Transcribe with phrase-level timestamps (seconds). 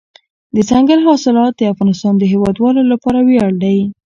[0.55, 3.77] دځنګل حاصلات د افغانستان د هیوادوالو لپاره ویاړ دی.